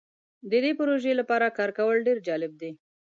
د 0.49 0.53
دې 0.63 0.71
پروژې 0.79 1.13
لپاره 1.19 1.55
کار 1.57 1.69
کول 1.77 1.97
ډیر 2.07 2.17
جالب 2.27 2.51
دی. 2.61 2.71